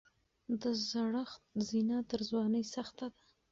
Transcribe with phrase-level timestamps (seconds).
[0.61, 3.19] د زړښت زینه تر ځوانۍ سخته ده.